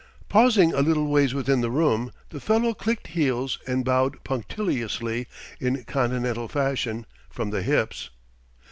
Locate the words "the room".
1.61-2.11